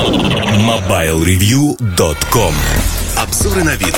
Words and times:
MobileReview.com 0.00 2.54
Обзоры 3.18 3.64
на 3.64 3.74
вид. 3.74 3.94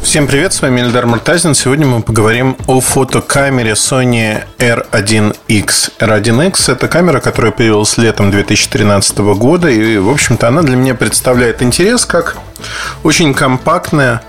Всем 0.00 0.28
привет, 0.28 0.52
с 0.52 0.62
вами 0.62 0.80
Эльдар 0.80 1.06
Муртазин. 1.06 1.56
Сегодня 1.56 1.86
мы 1.86 2.02
поговорим 2.02 2.56
о 2.68 2.80
фотокамере 2.80 3.72
Sony 3.72 4.44
R1X. 4.58 5.90
R1X– 5.98 6.72
это 6.74 6.86
камера, 6.86 7.18
которая 7.18 7.50
появилась 7.50 7.98
летом 7.98 8.30
2013 8.30 9.18
года, 9.18 9.68
и, 9.68 9.98
в 9.98 10.08
общем-то, 10.08 10.46
она 10.46 10.62
для 10.62 10.76
меня 10.76 10.94
представляет 10.94 11.60
интерес 11.60 12.06
как 12.06 12.36
очень 13.02 13.34
компактная 13.34 14.22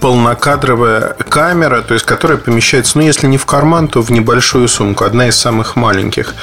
полнокадровая 0.00 1.16
камера, 1.28 1.82
то 1.82 1.94
есть 1.94 2.06
которая 2.06 2.38
помещается, 2.38 2.98
ну, 2.98 3.04
если 3.04 3.26
не 3.26 3.38
в 3.38 3.46
карман, 3.46 3.88
то 3.88 4.02
в 4.02 4.10
небольшую 4.10 4.68
сумку, 4.68 5.04
одна 5.04 5.28
из 5.28 5.36
самых 5.36 5.76
маленьких. 5.76 6.34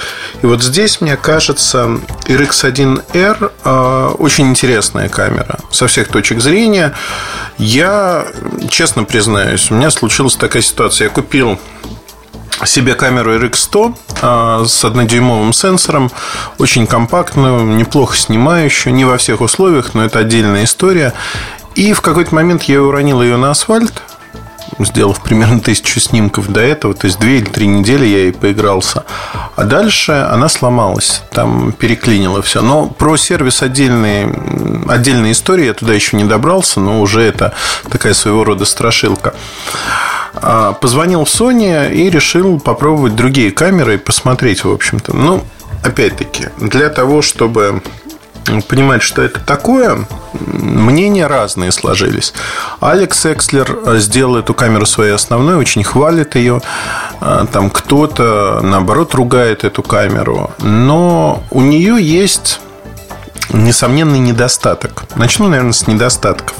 И 0.41 0.45
вот 0.45 0.63
здесь, 0.63 1.01
мне 1.01 1.17
кажется, 1.17 1.99
RX1R 2.25 3.51
э, 3.63 4.15
очень 4.17 4.49
интересная 4.49 5.09
камера 5.09 5.59
со 5.71 5.87
всех 5.87 6.07
точек 6.09 6.41
зрения. 6.41 6.93
Я, 7.57 8.25
честно 8.69 9.03
признаюсь, 9.03 9.69
у 9.71 9.75
меня 9.75 9.91
случилась 9.91 10.35
такая 10.35 10.61
ситуация. 10.61 11.05
Я 11.05 11.11
купил 11.11 11.59
себе 12.65 12.95
камеру 12.95 13.35
RX100 13.39 13.95
э, 14.21 14.65
с 14.67 14.85
однодюймовым 14.85 15.53
сенсором, 15.53 16.11
очень 16.57 16.87
компактную, 16.87 17.65
неплохо 17.75 18.15
снимающую, 18.15 18.93
не 18.93 19.05
во 19.05 19.17
всех 19.17 19.41
условиях, 19.41 19.93
но 19.93 20.05
это 20.05 20.19
отдельная 20.19 20.63
история. 20.63 21.13
И 21.75 21.93
в 21.93 22.01
какой-то 22.01 22.35
момент 22.35 22.63
я 22.63 22.81
уронил 22.81 23.21
ее 23.21 23.37
на 23.37 23.51
асфальт, 23.51 24.03
сделав 24.79 25.21
примерно 25.21 25.59
тысячу 25.59 25.99
снимков 25.99 26.47
до 26.51 26.61
этого, 26.61 26.93
то 26.93 27.07
есть 27.07 27.19
две 27.19 27.37
или 27.37 27.45
три 27.45 27.67
недели 27.67 28.05
я 28.05 28.17
ей 28.19 28.33
поигрался. 28.33 29.05
А 29.55 29.63
дальше 29.63 30.11
она 30.11 30.49
сломалась, 30.49 31.23
там 31.31 31.71
переклинило 31.71 32.41
все. 32.41 32.61
Но 32.61 32.87
про 32.87 33.17
сервис 33.17 33.61
отдельные, 33.61 34.33
отдельная 34.87 35.31
история, 35.31 35.67
я 35.67 35.73
туда 35.73 35.93
еще 35.93 36.17
не 36.17 36.25
добрался, 36.25 36.79
но 36.79 37.01
уже 37.01 37.21
это 37.21 37.53
такая 37.89 38.13
своего 38.13 38.43
рода 38.43 38.65
страшилка. 38.65 39.33
А, 40.35 40.73
позвонил 40.73 41.25
в 41.25 41.27
Sony 41.27 41.93
и 41.93 42.09
решил 42.09 42.59
попробовать 42.59 43.15
другие 43.15 43.51
камеры 43.51 43.95
и 43.95 43.97
посмотреть, 43.97 44.63
в 44.63 44.71
общем-то. 44.71 45.15
Ну, 45.15 45.43
опять-таки, 45.83 46.49
для 46.57 46.89
того, 46.89 47.21
чтобы 47.21 47.81
понимать, 48.67 49.01
что 49.01 49.21
это 49.21 49.39
такое, 49.39 50.05
мнения 50.33 51.27
разные 51.27 51.71
сложились. 51.71 52.33
Алекс 52.79 53.25
Экслер 53.25 53.99
сделал 53.99 54.37
эту 54.37 54.53
камеру 54.53 54.85
своей 54.85 55.13
основной, 55.13 55.55
очень 55.55 55.83
хвалит 55.83 56.35
ее. 56.35 56.61
А, 57.21 57.45
там 57.45 57.69
кто-то, 57.69 58.59
наоборот, 58.61 59.13
ругает 59.15 59.63
эту 59.63 59.83
камеру. 59.83 60.51
Но 60.59 61.43
у 61.51 61.61
нее 61.61 61.97
есть 62.01 62.59
несомненный 63.51 64.19
недостаток. 64.19 65.03
Начну, 65.15 65.47
наверное, 65.47 65.73
с 65.73 65.87
недостатков. 65.87 66.55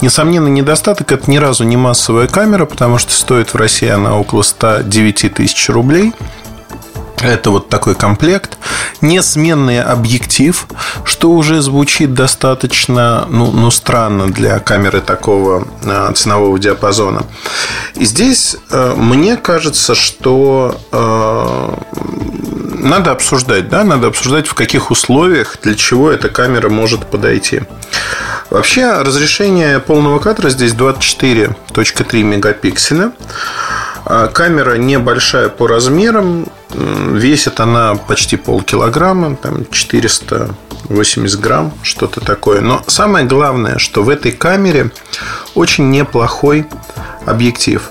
Несомненный 0.00 0.50
недостаток– 0.50 1.10
это 1.12 1.30
ни 1.30 1.36
разу 1.36 1.64
не 1.64 1.76
массовая 1.76 2.28
камера, 2.28 2.64
потому 2.64 2.98
что 2.98 3.12
стоит 3.12 3.54
в 3.54 3.56
России 3.56 3.88
она 3.88 4.16
около 4.18 4.42
109 4.42 5.34
тысяч 5.34 5.68
рублей– 5.68 6.12
это 7.22 7.50
вот 7.50 7.68
такой 7.68 7.94
комплект. 7.94 8.58
Несменный 9.00 9.82
объектив, 9.82 10.66
что 11.04 11.30
уже 11.30 11.60
звучит 11.62 12.14
достаточно 12.14 13.26
ну, 13.28 13.50
ну, 13.50 13.70
странно 13.70 14.30
для 14.30 14.58
камеры 14.58 15.00
такого 15.00 15.66
э, 15.82 16.12
ценового 16.14 16.58
диапазона. 16.58 17.24
И 17.94 18.04
здесь 18.04 18.56
э, 18.70 18.94
мне 18.96 19.36
кажется, 19.36 19.94
что 19.94 20.80
э, 20.92 21.74
надо 22.78 23.12
обсуждать, 23.12 23.68
да, 23.68 23.84
надо 23.84 24.08
обсуждать, 24.08 24.46
в 24.46 24.54
каких 24.54 24.90
условиях, 24.90 25.56
для 25.62 25.74
чего 25.74 26.10
эта 26.10 26.28
камера 26.28 26.68
может 26.68 27.06
подойти. 27.06 27.62
Вообще, 28.50 29.02
разрешение 29.02 29.78
полного 29.78 30.18
кадра 30.18 30.48
здесь 30.48 30.72
24.3 30.72 32.22
мегапикселя. 32.22 33.12
А 34.10 34.28
камера 34.28 34.76
небольшая 34.76 35.50
по 35.50 35.66
размерам, 35.66 36.46
весит 36.70 37.60
она 37.60 37.94
почти 37.94 38.36
полкилограмма, 38.36 39.36
там 39.36 39.66
480 39.70 41.40
грамм, 41.40 41.74
что-то 41.82 42.20
такое. 42.20 42.62
Но 42.62 42.82
самое 42.86 43.26
главное, 43.26 43.76
что 43.76 44.02
в 44.02 44.08
этой 44.08 44.32
камере 44.32 44.92
очень 45.54 45.90
неплохой 45.90 46.66
объектив. 47.26 47.90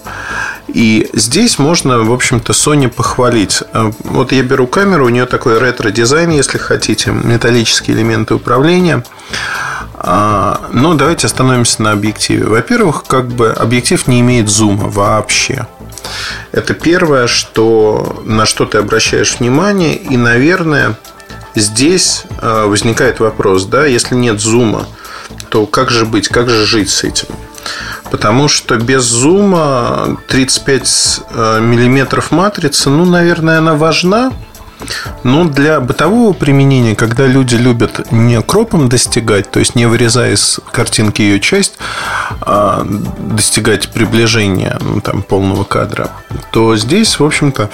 И 0.67 1.07
здесь 1.13 1.59
можно, 1.59 1.99
в 1.99 2.11
общем-то, 2.11 2.51
Sony 2.53 2.89
похвалить. 2.89 3.61
А, 3.71 3.91
вот 3.99 4.31
я 4.31 4.41
беру 4.41 4.65
камеру, 4.65 5.05
у 5.05 5.09
нее 5.09 5.27
такой 5.27 5.59
ретро-дизайн, 5.59 6.31
если 6.31 6.57
хотите, 6.57 7.11
металлические 7.11 7.95
элементы 7.95 8.33
управления. 8.33 9.03
А, 9.93 10.61
но 10.71 10.95
давайте 10.95 11.27
остановимся 11.27 11.83
на 11.83 11.91
объективе. 11.91 12.45
Во-первых, 12.45 13.05
как 13.05 13.27
бы 13.27 13.51
объектив 13.51 14.07
не 14.07 14.19
имеет 14.19 14.49
зума 14.49 14.87
вообще. 14.89 15.67
Это 16.51 16.73
первое, 16.73 17.27
что, 17.27 18.21
на 18.25 18.45
что 18.45 18.65
ты 18.65 18.77
обращаешь 18.77 19.39
внимание. 19.39 19.95
И, 19.95 20.17
наверное, 20.17 20.97
здесь 21.55 22.23
э, 22.41 22.65
возникает 22.65 23.19
вопрос, 23.19 23.65
да, 23.65 23.85
если 23.85 24.15
нет 24.15 24.39
зума, 24.39 24.87
то 25.49 25.65
как 25.65 25.89
же 25.89 26.05
быть, 26.05 26.27
как 26.27 26.49
же 26.49 26.65
жить 26.65 26.89
с 26.89 27.03
этим? 27.03 27.27
Потому 28.11 28.47
что 28.47 28.77
без 28.77 29.03
зума 29.03 30.17
35 30.27 31.21
э, 31.29 31.59
миллиметров 31.61 32.31
матрицы, 32.31 32.89
ну, 32.89 33.05
наверное, 33.05 33.57
она 33.59 33.75
важна, 33.75 34.31
но 35.23 35.45
для 35.45 35.79
бытового 35.79 36.33
применения, 36.33 36.95
когда 36.95 37.25
люди 37.25 37.55
любят 37.55 38.11
не 38.11 38.41
кропом 38.41 38.89
достигать, 38.89 39.49
то 39.51 39.59
есть 39.59 39.75
не 39.75 39.85
вырезая 39.85 40.33
из 40.33 40.59
картинки 40.71 41.21
ее 41.21 41.39
часть, 41.39 41.77
а 42.41 42.85
достигать 43.19 43.89
приближения 43.89 44.77
ну, 44.81 45.01
там, 45.01 45.23
полного 45.23 45.63
кадра, 45.63 46.11
то 46.51 46.75
здесь, 46.75 47.19
в 47.19 47.25
общем-то, 47.25 47.69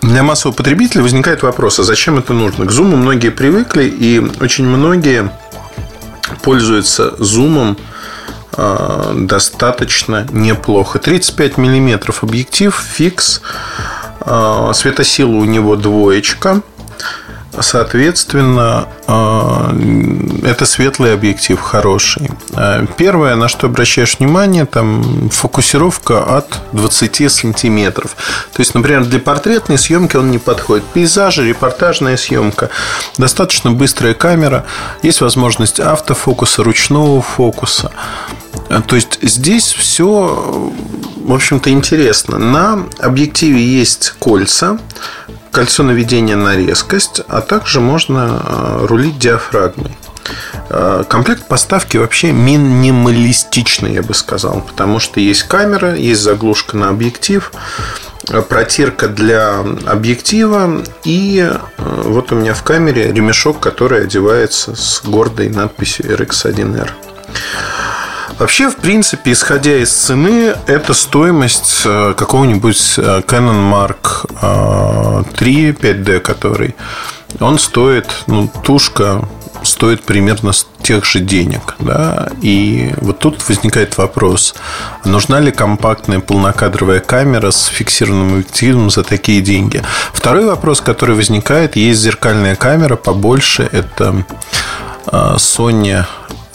для 0.00 0.22
массового 0.22 0.54
потребителя 0.54 1.02
возникает 1.02 1.42
вопрос, 1.42 1.78
а 1.78 1.82
зачем 1.82 2.18
это 2.18 2.32
нужно? 2.32 2.66
К 2.66 2.70
зуму 2.70 2.96
многие 2.96 3.30
привыкли, 3.30 3.84
и 3.84 4.22
очень 4.40 4.66
многие 4.66 5.30
пользуются 6.42 7.14
зумом 7.22 7.78
а, 8.52 9.14
достаточно 9.14 10.26
неплохо. 10.30 10.98
35 10.98 11.56
миллиметров 11.56 12.22
объектив, 12.22 12.74
фикс. 12.74 13.40
А, 14.26 14.72
светосила 14.72 15.30
у 15.30 15.44
него 15.44 15.76
двоечка. 15.76 16.62
Соответственно, 17.60 18.88
а, 19.06 19.72
это 20.42 20.66
светлый 20.66 21.14
объектив, 21.14 21.60
хороший. 21.60 22.30
А, 22.54 22.84
первое, 22.96 23.36
на 23.36 23.48
что 23.48 23.66
обращаешь 23.66 24.18
внимание, 24.18 24.66
там 24.66 25.30
фокусировка 25.30 26.24
от 26.36 26.60
20 26.72 27.30
сантиметров. 27.30 28.16
То 28.52 28.60
есть, 28.60 28.74
например, 28.74 29.04
для 29.04 29.20
портретной 29.20 29.78
съемки 29.78 30.16
он 30.16 30.30
не 30.30 30.38
подходит. 30.38 30.84
Пейзажи, 30.86 31.46
репортажная 31.46 32.16
съемка, 32.16 32.70
достаточно 33.18 33.70
быстрая 33.70 34.14
камера, 34.14 34.64
есть 35.02 35.20
возможность 35.20 35.78
автофокуса, 35.78 36.64
ручного 36.64 37.22
фокуса. 37.22 37.92
То 38.68 38.96
есть 38.96 39.18
здесь 39.22 39.72
все 39.72 40.72
в 41.24 41.32
общем-то, 41.32 41.70
интересно. 41.70 42.38
На 42.38 42.86
объективе 42.98 43.64
есть 43.64 44.14
кольца, 44.18 44.78
кольцо 45.50 45.82
наведения 45.82 46.36
на 46.36 46.54
резкость, 46.54 47.22
а 47.28 47.40
также 47.40 47.80
можно 47.80 48.42
э, 48.44 48.86
рулить 48.86 49.18
диафрагмой. 49.18 49.96
Э, 50.68 51.02
комплект 51.08 51.48
поставки 51.48 51.96
вообще 51.96 52.32
минималистичный, 52.32 53.94
я 53.94 54.02
бы 54.02 54.12
сказал, 54.12 54.60
потому 54.60 55.00
что 55.00 55.18
есть 55.18 55.44
камера, 55.44 55.94
есть 55.94 56.20
заглушка 56.20 56.76
на 56.76 56.90
объектив, 56.90 57.50
э, 58.28 58.42
протирка 58.42 59.08
для 59.08 59.60
объектива 59.86 60.82
и 61.04 61.50
вот 61.78 62.32
у 62.32 62.34
меня 62.34 62.52
в 62.52 62.62
камере 62.62 63.10
ремешок, 63.12 63.60
который 63.60 64.02
одевается 64.02 64.76
с 64.76 65.00
гордой 65.02 65.48
надписью 65.48 66.14
RX1R. 66.18 66.90
Вообще, 68.38 68.68
в 68.68 68.76
принципе, 68.76 69.32
исходя 69.32 69.76
из 69.76 69.92
цены, 69.92 70.54
это 70.66 70.92
стоимость 70.92 71.82
э, 71.84 72.14
какого-нибудь 72.16 72.94
э, 72.96 73.22
Canon 73.26 73.70
Mark 73.70 74.26
3 75.36 75.68
э, 75.68 75.72
5D, 75.72 76.18
который 76.18 76.74
он 77.38 77.60
стоит, 77.60 78.06
ну, 78.26 78.50
тушка 78.64 79.28
стоит 79.62 80.02
примерно 80.02 80.50
тех 80.82 81.04
же 81.04 81.20
денег. 81.20 81.76
Да? 81.78 82.28
И 82.42 82.92
вот 83.00 83.20
тут 83.20 83.48
возникает 83.48 83.96
вопрос, 83.98 84.56
нужна 85.04 85.38
ли 85.38 85.52
компактная 85.52 86.18
полнокадровая 86.18 86.98
камера 86.98 87.52
с 87.52 87.66
фиксированным 87.66 88.32
объективом 88.32 88.90
за 88.90 89.04
такие 89.04 89.42
деньги? 89.42 89.80
Второй 90.12 90.44
вопрос, 90.44 90.80
который 90.80 91.14
возникает, 91.14 91.76
есть 91.76 92.00
зеркальная 92.00 92.56
камера 92.56 92.96
побольше, 92.96 93.68
это 93.70 94.24
Sony 95.06 96.04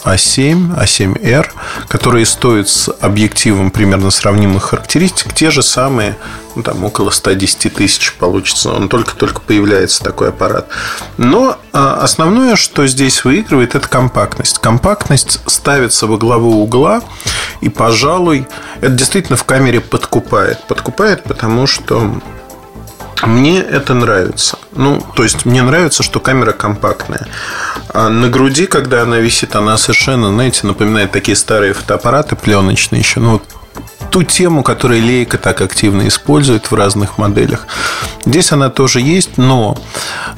А7, 0.04 0.78
А7R, 0.78 1.48
которые 1.88 2.26
стоят 2.26 2.68
с 2.68 2.88
объективом 3.00 3.70
примерно 3.70 4.10
сравнимых 4.10 4.64
характеристик, 4.64 5.34
те 5.34 5.50
же 5.50 5.62
самые, 5.62 6.16
ну, 6.54 6.62
там 6.62 6.84
около 6.84 7.10
110 7.10 7.74
тысяч 7.74 8.14
получится. 8.14 8.72
Он 8.72 8.88
только-только 8.88 9.40
появляется 9.40 10.02
такой 10.02 10.30
аппарат. 10.30 10.68
Но 11.16 11.58
а, 11.72 12.00
основное, 12.02 12.56
что 12.56 12.86
здесь 12.86 13.24
выигрывает, 13.24 13.74
это 13.74 13.88
компактность. 13.88 14.58
Компактность 14.58 15.40
ставится 15.46 16.06
во 16.06 16.16
главу 16.16 16.62
угла, 16.62 17.02
и, 17.60 17.68
пожалуй, 17.68 18.46
это 18.80 18.92
действительно 18.92 19.36
в 19.36 19.44
камере 19.44 19.80
подкупает. 19.80 20.66
Подкупает, 20.66 21.24
потому 21.24 21.66
что 21.66 22.20
мне 23.26 23.60
это 23.60 23.94
нравится. 23.94 24.58
Ну, 24.72 25.04
то 25.14 25.22
есть, 25.22 25.44
мне 25.44 25.62
нравится, 25.62 26.02
что 26.02 26.20
камера 26.20 26.52
компактная. 26.52 27.26
А 27.92 28.08
на 28.08 28.28
груди, 28.28 28.66
когда 28.66 29.02
она 29.02 29.18
висит, 29.18 29.56
она 29.56 29.76
совершенно, 29.76 30.28
знаете, 30.28 30.66
напоминает 30.66 31.12
такие 31.12 31.36
старые 31.36 31.72
фотоаппараты 31.72 32.36
пленочные 32.36 33.00
еще. 33.00 33.20
Ну, 33.20 33.42
ту 34.10 34.22
тему, 34.22 34.62
которую 34.62 35.02
Лейка 35.02 35.38
так 35.38 35.60
активно 35.60 36.08
использует 36.08 36.70
в 36.70 36.74
разных 36.74 37.18
моделях. 37.18 37.66
Здесь 38.26 38.52
она 38.52 38.68
тоже 38.68 39.00
есть, 39.00 39.38
но 39.38 39.78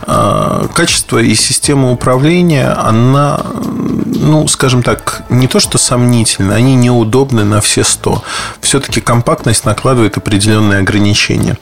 э, 0.07 0.67
качество 0.75 1.19
и 1.19 1.35
система 1.35 1.91
управления, 1.91 2.69
она, 2.69 3.41
ну, 3.65 4.47
скажем 4.49 4.83
так, 4.83 5.23
не 5.29 5.49
то 5.49 5.59
что 5.61 5.79
сомнительна, 5.79 6.55
они 6.55 6.77
неудобны 6.77 7.45
на 7.45 7.61
все 7.61 7.83
100. 7.83 8.23
Все-таки 8.61 9.01
компактность 9.01 9.65
накладывает 9.65 10.17
определенные 10.17 10.81
ограничения. 10.81 11.59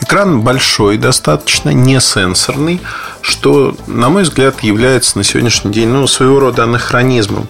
Экран 0.00 0.42
большой 0.42 0.98
достаточно, 0.98 1.70
не 1.70 2.00
сенсорный, 2.00 2.80
что, 3.22 3.74
на 3.86 4.08
мой 4.08 4.24
взгляд, 4.24 4.60
является 4.60 5.16
на 5.16 5.24
сегодняшний 5.24 5.72
день 5.72 5.88
ну, 5.88 6.06
своего 6.06 6.40
рода 6.40 6.64
анахронизмом. 6.64 7.48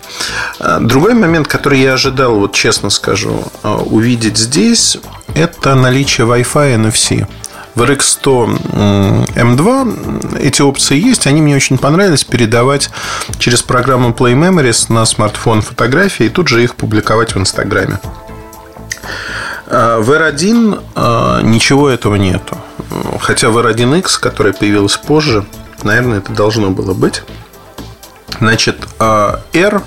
А, 0.60 0.78
другой 0.78 1.14
момент, 1.14 1.48
который 1.48 1.80
я 1.80 1.94
ожидал, 1.94 2.36
вот 2.36 2.52
честно 2.52 2.90
скажу, 2.90 3.42
а, 3.62 3.78
увидеть 3.78 4.36
здесь, 4.36 4.98
это 5.34 5.74
наличие 5.74 6.26
Wi-Fi 6.26 6.76
NFC. 6.76 7.26
В 7.74 7.82
RX100 7.82 9.32
M2 9.34 10.38
эти 10.38 10.60
опции 10.60 10.98
есть, 10.98 11.26
они 11.26 11.40
мне 11.40 11.56
очень 11.56 11.78
понравились 11.78 12.22
передавать 12.22 12.90
через 13.38 13.62
программу 13.62 14.10
Play 14.10 14.34
Memories 14.34 14.92
на 14.92 15.06
смартфон 15.06 15.62
фотографии 15.62 16.26
и 16.26 16.28
тут 16.28 16.48
же 16.48 16.62
их 16.62 16.74
публиковать 16.74 17.34
в 17.34 17.38
Инстаграме. 17.38 17.98
А, 19.68 20.00
в 20.00 20.10
R1 20.10 21.42
ничего 21.44 21.88
этого 21.88 22.16
нету. 22.16 22.58
Хотя 23.20 23.48
в 23.48 23.56
R1X, 23.56 24.20
которая 24.20 24.52
появилась 24.52 24.98
позже, 24.98 25.46
наверное, 25.84 26.18
это 26.18 26.32
должно 26.32 26.70
было 26.70 26.94
быть. 26.94 27.22
Значит, 28.42 28.88
а, 28.98 29.40
R 29.52 29.82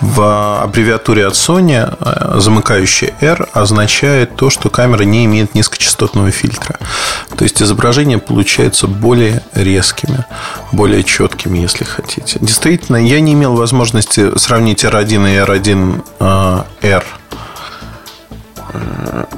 в 0.00 0.62
аббревиатуре 0.62 1.26
от 1.26 1.34
Sony, 1.34 1.78
а, 1.78 2.40
замыкающая 2.40 3.14
R, 3.20 3.48
означает 3.52 4.34
то, 4.34 4.50
что 4.50 4.68
камера 4.68 5.04
не 5.04 5.24
имеет 5.26 5.54
низкочастотного 5.54 6.32
фильтра. 6.32 6.80
То 7.36 7.44
есть 7.44 7.62
изображения 7.62 8.18
получаются 8.18 8.88
более 8.88 9.44
резкими, 9.54 10.24
более 10.72 11.04
четкими, 11.04 11.58
если 11.58 11.84
хотите. 11.84 12.40
Действительно, 12.40 12.96
я 12.96 13.20
не 13.20 13.34
имел 13.34 13.54
возможности 13.54 14.36
сравнить 14.38 14.84
R1 14.84 15.32
и 15.32 15.36
R1R 15.38 16.02
а, 16.18 16.66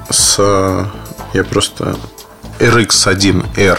с... 0.09 0.39
Я 1.35 1.45
просто 1.45 1.95
RX1R 2.59 3.79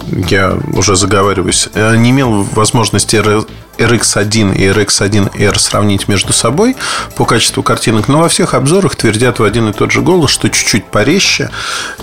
я 0.29 0.57
уже 0.73 0.95
заговариваюсь, 0.95 1.69
э, 1.73 1.95
не 1.97 2.11
имел 2.11 2.43
возможности 2.43 3.15
RX1 3.77 4.55
и 4.55 4.67
RX1R 4.67 5.59
сравнить 5.59 6.07
между 6.07 6.33
собой 6.33 6.75
по 7.15 7.25
качеству 7.25 7.63
картинок, 7.63 8.07
но 8.07 8.19
во 8.19 8.29
всех 8.29 8.53
обзорах 8.53 8.95
твердят 8.95 9.39
в 9.39 9.43
один 9.43 9.69
и 9.69 9.73
тот 9.73 9.91
же 9.91 10.01
голос, 10.01 10.31
что 10.31 10.49
чуть-чуть 10.49 10.85
порезче. 10.85 11.49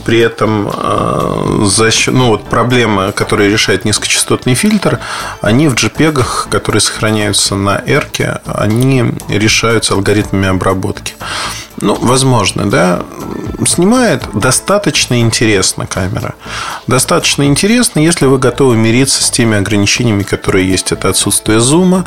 При 0.05 0.19
этом 0.19 0.71
э, 0.73 1.65
за 1.67 1.91
счет, 1.91 2.15
ну, 2.15 2.29
вот 2.29 2.45
проблемы, 2.49 3.13
которые 3.13 3.51
решает 3.51 3.85
низкочастотный 3.85 4.55
фильтр, 4.55 4.99
они 5.41 5.69
в 5.69 5.75
JPEG, 5.75 6.49
которые 6.51 6.81
сохраняются 6.81 7.55
на 7.55 7.83
R, 7.87 8.09
они 8.47 9.13
решаются 9.29 9.95
алгоритмами 9.95 10.49
обработки. 10.49 11.15
Ну, 11.81 11.95
возможно, 11.95 12.69
да. 12.69 13.03
Снимает 13.67 14.25
достаточно 14.35 15.21
интересно 15.21 15.87
камера. 15.87 16.35
Достаточно 16.87 17.45
интересно, 17.45 17.88
если 17.97 18.27
вы 18.27 18.39
готовы 18.39 18.77
мириться 18.77 19.23
с 19.23 19.31
теми 19.31 19.57
ограничениями, 19.57 20.23
которые 20.23 20.69
есть. 20.69 20.93
Это 20.93 21.09
отсутствие 21.09 21.61
зума, 21.61 22.05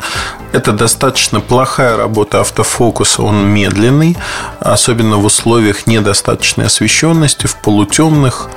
это 0.52 0.72
достаточно 0.72 1.40
плохая 1.40 1.96
работа 1.96 2.40
автофокуса, 2.40 3.22
он 3.22 3.46
медленный, 3.46 4.16
особенно 4.60 5.16
в 5.16 5.24
условиях 5.24 5.86
недостаточной 5.86 6.66
освещенности, 6.66 7.46
в 7.46 7.56
полутемных 7.56 8.48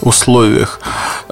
условиях. 0.00 0.80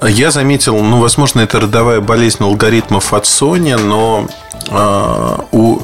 Я 0.03 0.31
заметил, 0.31 0.79
ну, 0.83 1.01
возможно, 1.01 1.41
это 1.41 1.61
родовая 1.61 2.01
болезнь 2.01 2.43
алгоритмов 2.43 3.13
от 3.13 3.25
Sony, 3.25 3.77
но 3.77 4.27
э, 4.69 5.39
у 5.53 5.81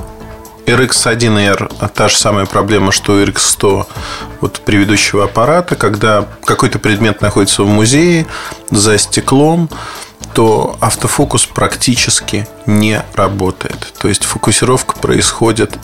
RX1R 0.67 1.91
та 1.93 2.09
же 2.09 2.17
самая 2.17 2.47
проблема, 2.47 2.93
что 2.93 3.13
у 3.15 3.17
RX100 3.17 3.87
вот 4.41 4.61
предыдущего 4.61 5.25
аппарата, 5.25 5.77
когда 5.77 6.27
какой-то 6.45 6.79
предмет 6.79 7.21
находится 7.21 7.63
в 7.63 7.69
музее 7.69 8.27
за 8.71 8.99
стеклом, 8.99 9.69
то 10.35 10.77
автофокус 10.81 11.47
практически 11.47 12.47
не 12.67 13.03
работает. 13.15 13.93
То 13.99 14.09
есть 14.09 14.25
фокусировка 14.25 14.97
происходит 14.99 15.79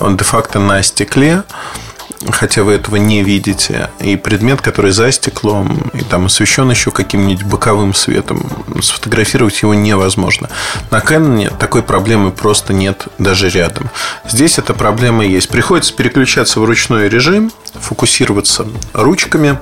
де-факто 0.00 0.58
на 0.58 0.82
стекле, 0.82 1.44
хотя 2.30 2.62
вы 2.62 2.74
этого 2.74 2.96
не 2.96 3.22
видите. 3.22 3.90
И 4.00 4.16
предмет, 4.16 4.60
который 4.60 4.92
за 4.92 5.10
стеклом 5.12 5.90
и 5.92 6.02
там 6.02 6.26
освещен 6.26 6.70
еще 6.70 6.90
каким-нибудь 6.90 7.44
боковым 7.44 7.94
светом, 7.94 8.46
сфотографировать 8.80 9.60
его 9.62 9.74
невозможно. 9.74 10.48
На 10.90 10.98
Canon 10.98 11.56
такой 11.56 11.82
проблемы 11.82 12.30
просто 12.32 12.72
нет 12.72 13.08
даже 13.18 13.48
рядом. 13.48 13.90
Здесь 14.28 14.58
эта 14.58 14.74
проблема 14.74 15.24
есть. 15.24 15.48
Приходится 15.48 15.94
переключаться 15.94 16.60
в 16.60 16.64
ручной 16.64 17.08
режим, 17.08 17.52
фокусироваться 17.74 18.66
ручками. 18.92 19.58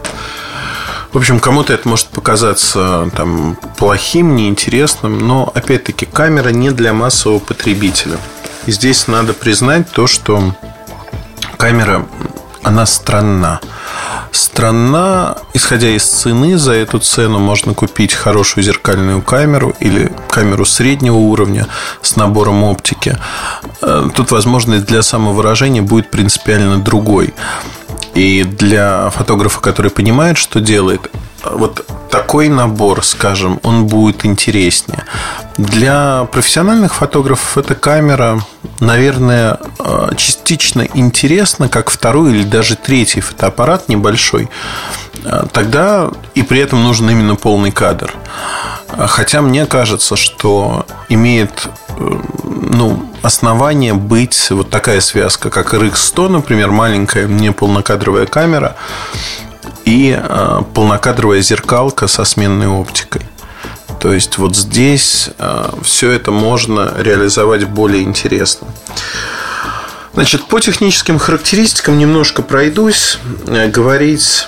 В 1.13 1.19
общем, 1.19 1.39
кому-то 1.39 1.73
это 1.73 1.89
может 1.89 2.09
показаться 2.09 3.09
там, 3.15 3.57
плохим, 3.77 4.35
неинтересным, 4.35 5.19
но 5.19 5.51
опять-таки 5.55 6.07
камера 6.07 6.49
не 6.49 6.71
для 6.73 6.93
массового 6.93 7.39
потребителя. 7.39 8.19
И 8.67 8.73
здесь 8.73 9.07
надо 9.07 9.33
признать 9.33 9.89
то, 9.93 10.09
что 10.09 10.55
камера 11.57 12.05
она 12.65 12.87
странна. 12.87 13.61
Странна, 14.33 15.37
исходя 15.53 15.89
из 15.89 16.05
цены, 16.05 16.59
за 16.59 16.73
эту 16.73 16.99
цену 16.99 17.39
можно 17.39 17.75
купить 17.75 18.13
хорошую 18.15 18.65
зеркальную 18.65 19.23
камеру 19.23 19.75
или 19.81 20.11
камеру 20.29 20.65
среднего 20.65 21.17
уровня 21.17 21.69
с 22.03 22.17
набором 22.17 22.65
оптики. 22.65 23.17
Э, 23.83 24.09
тут 24.15 24.33
возможность 24.33 24.87
для 24.87 25.03
самовыражения 25.03 25.83
будет 25.83 26.11
принципиально 26.11 26.79
другой. 26.79 27.35
И 28.15 28.45
для 28.45 29.11
фотографа, 29.11 29.61
который 29.61 29.91
понимает, 29.91 30.39
что 30.39 30.61
делает, 30.61 31.11
вот 31.51 31.87
такой 32.11 32.49
набор, 32.49 33.05
скажем, 33.05 33.61
он 33.63 33.87
будет 33.87 34.25
интереснее. 34.25 35.05
Для 35.57 36.27
профессиональных 36.31 36.95
фотографов 36.95 37.59
эта 37.59 37.75
камера, 37.75 38.41
наверное, 38.81 39.59
э, 39.79 40.11
частично 40.17 40.87
интересна, 40.95 41.69
как 41.69 41.91
второй 41.91 42.33
или 42.33 42.45
даже 42.45 42.77
третий 42.77 43.21
фотоаппарат 43.21 43.89
небольшой. 43.89 44.49
Э, 45.25 45.45
тогда 45.53 46.11
и 46.35 46.43
при 46.43 46.61
этом 46.61 46.83
нужен 46.83 47.11
именно 47.11 47.35
полный 47.35 47.73
кадр. 47.73 48.13
Хотя 48.97 49.43
мне 49.43 49.67
кажется, 49.67 50.15
что 50.17 50.87
имеет 51.09 51.69
э, 51.99 52.21
ну, 52.45 53.11
основание 53.23 53.95
быть 53.95 54.51
вот 54.51 54.71
такая 54.71 55.01
связка, 55.01 55.51
как 55.51 55.75
RX100, 55.75 56.29
например, 56.29 56.71
маленькая 56.71 57.27
не 57.27 57.51
полнокадровая 57.53 58.27
камера 58.27 58.77
и 59.85 60.19
полнокадровая 60.75 61.41
зеркалка 61.41 62.07
со 62.07 62.25
сменной 62.25 62.69
оптикой. 62.69 63.23
То 64.01 64.13
есть 64.13 64.37
вот 64.37 64.55
здесь 64.55 65.31
э, 65.39 65.71
все 65.83 66.11
это 66.11 66.31
можно 66.31 66.93
реализовать 66.99 67.65
более 67.65 68.03
интересно. 68.03 68.69
Значит, 70.13 70.45
по 70.45 70.61
техническим 70.61 71.19
характеристикам 71.19 71.99
немножко 71.99 72.43
пройдусь. 72.43 73.19
Э, 73.47 73.69
говорить 73.69 74.47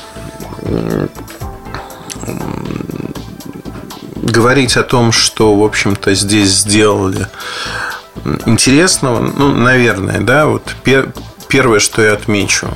говорить 4.17 4.77
о 4.77 4.83
том, 4.83 5.13
что, 5.13 5.57
в 5.57 5.65
общем-то, 5.65 6.15
здесь 6.15 6.51
сделали 6.51 7.29
интересного, 8.45 9.21
ну, 9.21 9.55
наверное, 9.55 10.21
да, 10.21 10.47
вот 10.47 10.75
первое, 11.49 11.79
что 11.79 12.03
я 12.03 12.13
отмечу, 12.13 12.69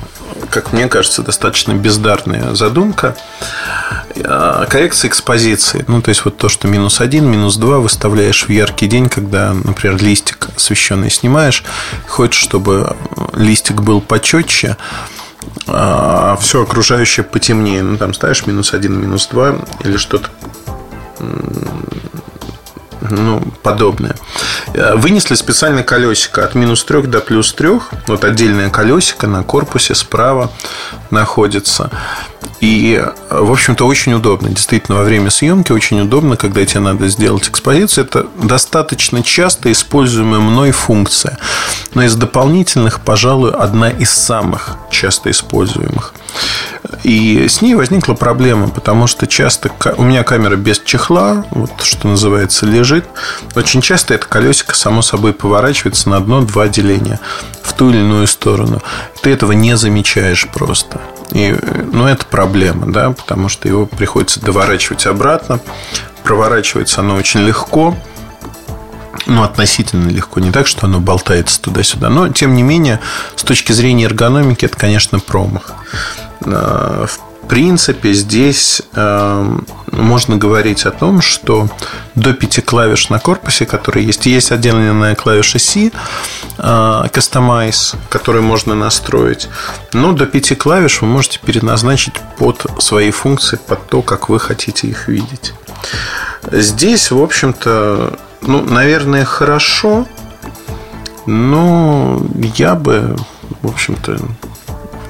как 0.49 0.73
мне 0.73 0.87
кажется, 0.87 1.21
достаточно 1.21 1.73
бездарная 1.73 2.53
задумка. 2.55 3.15
А, 4.23 4.65
коррекция 4.65 5.09
экспозиции. 5.09 5.83
Ну, 5.87 6.01
то 6.01 6.09
есть, 6.09 6.25
вот 6.25 6.37
то, 6.37 6.49
что 6.49 6.67
минус 6.67 7.01
один, 7.01 7.29
минус 7.29 7.57
два 7.57 7.79
выставляешь 7.79 8.47
в 8.47 8.49
яркий 8.49 8.87
день, 8.87 9.09
когда, 9.09 9.53
например, 9.53 10.01
листик 10.01 10.49
освещенный 10.55 11.09
снимаешь, 11.09 11.63
хочешь, 12.07 12.41
чтобы 12.41 12.95
листик 13.33 13.81
был 13.81 14.01
почетче, 14.01 14.77
а 15.67 16.37
все 16.39 16.63
окружающее 16.63 17.23
потемнее. 17.23 17.83
Ну, 17.83 17.97
там 17.97 18.13
ставишь 18.13 18.45
минус 18.45 18.73
один, 18.73 18.99
минус 18.99 19.27
два 19.27 19.55
или 19.83 19.97
что-то 19.97 20.29
ну, 23.11 23.41
подобное. 23.63 24.15
Э, 24.73 24.95
вынесли 24.95 25.35
специально 25.35 25.83
колесико 25.83 26.43
от 26.43 26.55
минус 26.55 26.83
3 26.83 27.03
до 27.03 27.19
плюс 27.19 27.53
3. 27.53 27.69
Вот 28.07 28.23
отдельное 28.23 28.69
колесико 28.69 29.27
на 29.27 29.43
корпусе 29.43 29.95
справа 29.95 30.51
находится. 31.09 31.89
И, 32.59 33.03
в 33.29 33.51
общем-то, 33.51 33.85
очень 33.85 34.13
удобно. 34.13 34.49
Действительно, 34.49 34.99
во 34.99 35.03
время 35.03 35.29
съемки 35.29 35.71
очень 35.71 36.01
удобно, 36.01 36.37
когда 36.37 36.63
тебе 36.65 36.81
надо 36.81 37.07
сделать 37.07 37.47
экспозицию. 37.49 38.05
Это 38.05 38.27
достаточно 38.41 39.23
часто 39.23 39.71
используемая 39.71 40.39
мной 40.39 40.71
функция. 40.71 41.37
Но 41.93 42.03
из 42.03 42.15
дополнительных, 42.15 43.01
пожалуй, 43.01 43.51
одна 43.51 43.89
из 43.89 44.11
самых 44.11 44.77
часто 44.91 45.31
используемых. 45.31 46.13
И 47.03 47.47
с 47.47 47.61
ней 47.61 47.75
возникла 47.75 48.13
проблема, 48.13 48.69
потому 48.69 49.07
что 49.07 49.27
часто 49.27 49.71
у 49.97 50.03
меня 50.03 50.23
камера 50.23 50.55
без 50.55 50.79
чехла, 50.79 51.45
вот 51.51 51.71
что 51.81 52.07
называется, 52.07 52.65
лежит. 52.65 53.05
Очень 53.55 53.81
часто 53.81 54.13
это 54.13 54.27
колесико 54.27 54.75
само 54.75 55.01
собой 55.01 55.33
поворачивается 55.33 56.09
на 56.09 56.17
одно-два 56.17 56.67
деления 56.67 57.19
в 57.63 57.73
ту 57.73 57.89
или 57.89 57.99
иную 57.99 58.27
сторону. 58.27 58.81
Ты 59.21 59.31
этого 59.31 59.51
не 59.51 59.75
замечаешь 59.77 60.47
просто. 60.47 61.01
И, 61.31 61.55
ну, 61.91 62.07
это 62.07 62.25
проблема, 62.31 62.91
да, 62.91 63.11
потому 63.11 63.49
что 63.49 63.67
его 63.67 63.85
приходится 63.85 64.41
доворачивать 64.41 65.05
обратно. 65.05 65.59
Проворачивается 66.23 67.01
оно 67.01 67.15
очень 67.15 67.41
легко, 67.41 67.95
ну, 69.27 69.43
относительно 69.43 70.09
легко. 70.09 70.39
Не 70.39 70.51
так, 70.51 70.65
что 70.65 70.87
оно 70.87 70.99
болтается 70.99 71.61
туда-сюда. 71.61 72.09
Но, 72.09 72.29
тем 72.29 72.55
не 72.55 72.63
менее, 72.63 72.99
с 73.35 73.43
точки 73.43 73.71
зрения 73.71 74.05
эргономики, 74.05 74.65
это, 74.65 74.77
конечно, 74.77 75.19
промах. 75.19 75.73
А, 76.45 77.05
в 77.43 77.47
принципе, 77.47 78.13
здесь 78.13 78.81
э, 78.93 79.57
можно 79.91 80.37
говорить 80.37 80.85
о 80.85 80.91
том, 80.91 81.21
что 81.21 81.67
до 82.15 82.33
пяти 82.33 82.61
клавиш 82.61 83.09
на 83.09 83.19
корпусе, 83.19 83.65
которые 83.65 84.05
есть, 84.05 84.25
есть 84.25 84.51
отдельная 84.51 85.15
клавиша 85.15 85.59
C, 85.59 85.87
э, 85.89 85.91
Customize, 86.57 87.95
которую 88.09 88.43
можно 88.43 88.75
настроить. 88.75 89.49
Но 89.93 90.13
до 90.13 90.25
пяти 90.25 90.55
клавиш 90.55 91.01
вы 91.01 91.07
можете 91.07 91.39
переназначить 91.39 92.13
под 92.37 92.65
свои 92.79 93.11
функции, 93.11 93.57
под 93.57 93.87
то, 93.87 94.01
как 94.01 94.29
вы 94.29 94.39
хотите 94.39 94.87
их 94.87 95.07
видеть. 95.07 95.53
Здесь, 96.51 97.11
в 97.11 97.21
общем-то, 97.21 98.17
ну, 98.41 98.61
наверное, 98.63 99.25
хорошо, 99.25 100.07
но 101.25 102.21
я 102.55 102.75
бы, 102.75 103.15
в 103.61 103.67
общем-то, 103.67 104.19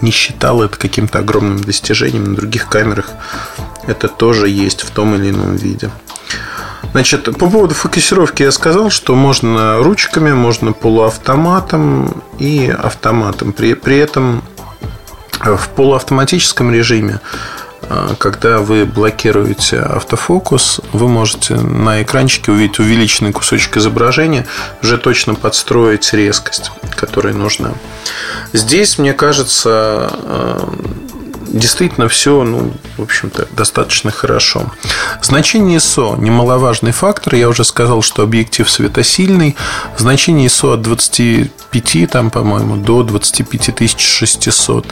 не 0.01 0.12
считал 0.12 0.62
это 0.62 0.77
каким-то 0.77 1.20
огромным 1.20 1.62
достижением. 1.62 2.25
На 2.25 2.36
других 2.36 2.67
камерах 2.67 3.10
это 3.88 4.08
тоже 4.08 4.50
есть 4.50 4.81
в 4.81 4.91
том 4.91 5.15
или 5.15 5.29
ином 5.29 5.55
виде. 5.55 5.89
Значит, 6.91 7.25
по 7.38 7.50
поводу 7.50 7.74
фокусировки 7.74 8.43
я 8.43 8.51
сказал, 8.51 8.89
что 8.89 9.15
можно 9.15 9.77
ручками, 9.77 10.34
можно 10.34 10.74
полуавтоматом 10.74 12.22
и 12.38 12.67
автоматом. 12.67 13.53
При, 13.53 13.75
при 13.75 13.98
этом 13.98 14.43
в 15.39 15.70
полуавтоматическом 15.70 16.72
режиме 16.72 17.20
когда 18.17 18.59
вы 18.59 18.85
блокируете 18.85 19.79
автофокус, 19.79 20.81
вы 20.93 21.07
можете 21.07 21.55
на 21.55 22.01
экранчике 22.01 22.51
увидеть 22.51 22.79
увеличенный 22.79 23.31
кусочек 23.31 23.77
изображения, 23.77 24.45
уже 24.81 24.97
точно 24.97 25.35
подстроить 25.35 26.13
резкость, 26.13 26.71
которая 26.95 27.33
нужна. 27.33 27.73
Здесь, 28.53 28.97
мне 28.97 29.13
кажется, 29.13 29.69
а, 29.69 30.73
действительно 31.51 32.08
все, 32.08 32.43
ну, 32.43 32.74
в 32.98 33.01
общем-то, 33.01 33.48
достаточно 33.51 34.12
хорошо. 34.12 34.72
Значение 35.22 35.77
ISO– 35.77 36.20
немаловажный 36.22 36.91
фактор. 36.91 37.36
Я 37.36 37.50
уже 37.50 37.63
сказал, 37.63 38.01
что 38.01 38.24
объектив 38.24 38.70
светосильный. 38.70 39.55
Значение 39.98 40.48
ISO 40.48 40.74
от 40.74 40.81
25, 40.81 42.10
там, 42.10 42.31
по-моему, 42.31 42.77
до 42.77 43.03
25600. 43.03 44.86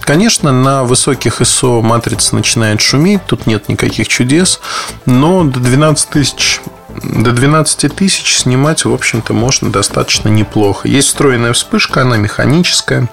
Конечно, 0.00 0.52
на 0.52 0.84
высоких 0.84 1.40
ISO 1.40 1.82
матрица 1.82 2.34
начинает 2.34 2.80
шуметь, 2.80 3.24
тут 3.26 3.46
нет 3.46 3.68
никаких 3.68 4.08
чудес, 4.08 4.60
но 5.04 5.44
до 5.44 5.60
12 5.60 6.08
тысяч 6.08 6.60
до 7.02 7.32
12 7.32 7.94
тысяч 7.94 8.36
снимать, 8.36 8.86
в 8.86 8.92
общем-то, 8.92 9.34
можно 9.34 9.70
достаточно 9.70 10.30
неплохо. 10.30 10.88
Есть 10.88 11.08
встроенная 11.08 11.52
вспышка, 11.52 12.02
она 12.02 12.16
механическая. 12.16 13.08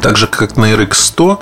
Так 0.00 0.16
же, 0.16 0.26
как 0.26 0.56
на 0.56 0.72
RX 0.72 0.94
100, 0.94 1.40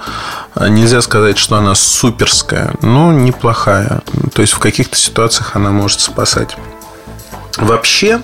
нельзя 0.68 1.00
сказать, 1.02 1.38
что 1.38 1.56
она 1.56 1.74
суперская, 1.74 2.74
но 2.80 3.12
неплохая. 3.12 4.02
То 4.34 4.42
есть 4.42 4.54
в 4.54 4.58
каких-то 4.58 4.96
ситуациях 4.96 5.56
она 5.56 5.70
может 5.70 6.00
спасать. 6.00 6.56
Вообще, 7.56 8.08
э, 8.08 8.20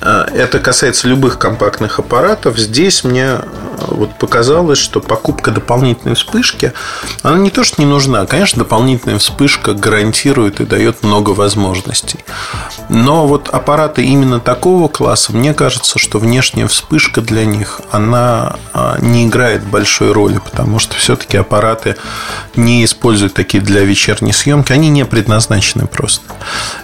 это 0.00 0.58
касается 0.58 1.08
любых 1.08 1.38
компактных 1.38 1.98
аппаратов. 1.98 2.58
Здесь 2.58 3.04
мне 3.04 3.24
э, 3.24 3.40
вот 3.88 4.18
показалось, 4.18 4.78
что 4.78 5.00
покупка 5.00 5.50
дополнительной 5.50 6.14
вспышки, 6.14 6.72
она 7.22 7.38
не 7.38 7.50
то, 7.50 7.64
что 7.64 7.82
не 7.82 7.86
нужна. 7.86 8.24
Конечно, 8.26 8.60
дополнительная 8.60 9.18
вспышка 9.18 9.74
гарантирует 9.74 10.60
и 10.60 10.64
дает 10.64 11.02
много 11.02 11.30
возможностей. 11.30 12.24
Но 12.88 13.26
вот 13.26 13.48
аппараты 13.48 14.04
именно 14.04 14.40
такого 14.40 14.88
класса, 14.88 15.32
мне 15.32 15.52
кажется, 15.52 15.98
что 15.98 16.18
внешняя 16.18 16.66
вспышка 16.66 17.20
для 17.20 17.44
них, 17.44 17.80
она 17.90 18.56
а, 18.72 18.98
не 19.00 19.26
играет 19.26 19.62
большой 19.64 20.12
роли, 20.12 20.38
потому 20.38 20.78
что 20.78 20.96
все-таки 20.96 21.36
аппараты 21.36 21.96
не 22.56 22.84
используют 22.84 23.34
такие 23.34 23.62
для 23.62 23.82
вечерней 23.82 24.32
съемки. 24.32 24.72
Они 24.72 24.88
не 24.88 25.04
предназначены 25.04 25.86
просто. 25.86 26.24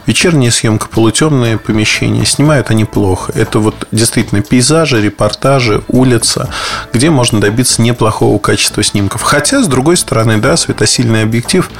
Вечерняя 0.06 0.50
съемка, 0.50 0.88
полутемные 0.88 1.58
помещения, 1.58 2.24
снимают 2.24 2.70
они 2.70 2.84
плохо. 3.06 3.32
Это 3.36 3.60
вот 3.60 3.86
действительно 3.92 4.42
пейзажи, 4.42 5.00
репортажи, 5.00 5.84
улица, 5.86 6.48
где 6.92 7.08
можно 7.10 7.40
добиться 7.40 7.80
неплохого 7.80 8.38
качества 8.38 8.82
снимков. 8.82 9.22
Хотя, 9.22 9.62
с 9.62 9.68
другой 9.68 9.96
стороны, 9.96 10.38
да, 10.38 10.56
светосильный 10.56 11.22
объектив, 11.22 11.70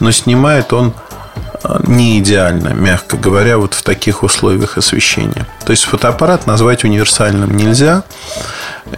но 0.00 0.10
снимает 0.12 0.72
он 0.72 0.94
не 1.86 2.18
идеально, 2.18 2.68
мягко 2.68 3.16
говоря, 3.16 3.58
вот 3.58 3.74
в 3.74 3.82
таких 3.82 4.22
условиях 4.22 4.78
освещения. 4.78 5.46
То 5.64 5.70
есть 5.70 5.84
фотоаппарат 5.84 6.46
назвать 6.46 6.84
универсальным 6.84 7.56
нельзя, 7.56 8.02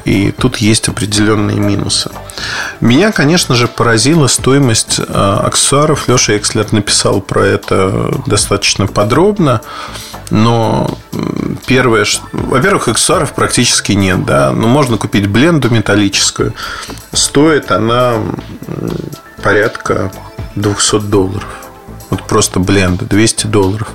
и 0.05 0.33
тут 0.33 0.57
есть 0.59 0.89
определенные 0.89 1.59
минусы. 1.59 2.11
Меня, 2.81 3.13
конечно 3.13 3.55
же, 3.55 3.69
поразила 3.69 4.27
стоимость 4.27 5.01
а, 5.09 5.43
аксессуаров. 5.47 6.09
Леша 6.09 6.37
Экслер 6.37 6.73
написал 6.73 7.21
про 7.21 7.47
это 7.47 8.15
достаточно 8.27 8.87
подробно. 8.87 9.61
Но 10.31 10.99
первое, 11.67 12.07
во-первых, 12.33 12.89
аксессуаров 12.89 13.35
практически 13.35 13.93
нет, 13.93 14.25
да, 14.25 14.53
но 14.53 14.69
можно 14.69 14.97
купить 14.97 15.27
бленду 15.27 15.69
металлическую. 15.71 16.55
Стоит 17.13 17.71
она 17.71 18.15
порядка 19.43 20.11
200 20.57 21.01
долларов. 21.01 21.64
Вот 22.11 22.23
просто 22.25 22.61
бленда, 22.61 23.05
200 23.05 23.47
долларов. 23.47 23.89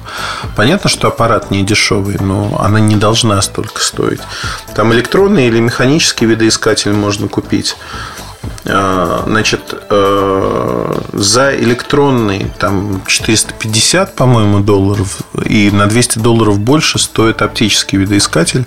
Понятно, 0.56 0.90
что 0.90 1.08
аппарат 1.08 1.52
не 1.52 1.64
дешевый, 1.64 2.18
но 2.20 2.60
она 2.60 2.80
не 2.80 2.96
должна 2.96 3.42
столько 3.42 3.82
стоить. 3.82 4.22
Там 4.76 4.94
электронный 4.94 5.48
или 5.48 5.60
механический 5.60 6.26
видоискатель 6.26 6.94
можно 6.94 7.28
купить. 7.28 7.76
А, 8.66 9.24
значит, 9.26 9.74
э, 9.90 11.00
за 11.14 11.56
электронный 11.56 12.52
там 12.60 13.02
450, 13.06 14.16
по-моему, 14.16 14.60
долларов, 14.60 15.22
и 15.46 15.72
на 15.72 15.88
200 15.88 16.20
долларов 16.20 16.60
больше 16.60 17.00
стоит 17.00 17.42
оптический 17.42 17.98
видоискатель. 17.98 18.66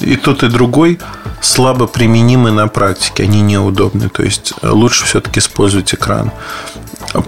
И 0.00 0.16
тот, 0.16 0.42
и 0.42 0.48
другой 0.48 1.00
слабо 1.40 1.86
применимы 1.86 2.50
на 2.50 2.68
практике, 2.68 3.24
они 3.24 3.40
неудобны. 3.40 4.08
То 4.08 4.22
есть 4.22 4.54
лучше 4.62 5.04
все-таки 5.04 5.40
использовать 5.40 5.92
экран. 5.94 6.30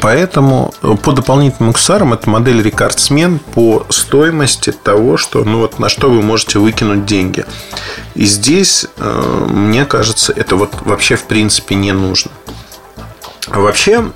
Поэтому 0.00 0.72
по 1.02 1.12
дополнительным 1.12 1.70
аксессуарам 1.70 2.12
это 2.12 2.30
модель 2.30 2.62
рекордсмен 2.62 3.38
по 3.38 3.84
стоимости 3.88 4.70
того, 4.70 5.16
что, 5.16 5.42
ну 5.44 5.58
вот, 5.58 5.78
на 5.78 5.88
что 5.88 6.08
вы 6.08 6.22
можете 6.22 6.58
выкинуть 6.58 7.04
деньги. 7.04 7.44
И 8.14 8.24
здесь, 8.24 8.86
э, 8.98 9.46
мне 9.50 9.84
кажется, 9.84 10.32
это 10.32 10.56
вот 10.56 10.72
вообще 10.82 11.16
в 11.16 11.24
принципе 11.24 11.74
не 11.74 11.92
нужно. 11.92 12.30
Вообще, 13.48 14.12